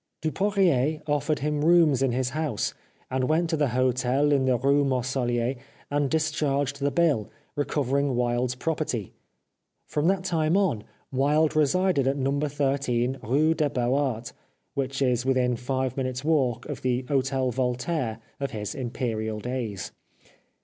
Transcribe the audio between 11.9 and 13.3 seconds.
at Number 13